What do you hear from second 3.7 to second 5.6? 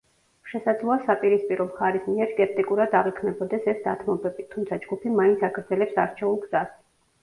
ეს დათმობები, თუმცა ჯგუფი მაინც